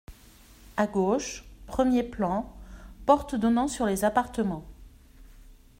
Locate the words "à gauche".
0.77-1.45